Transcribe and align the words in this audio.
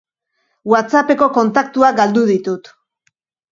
Whatsapp-eko 0.73 1.29
kontaktuak 1.37 2.01
galdu 2.01 2.27
ditut. 2.33 2.75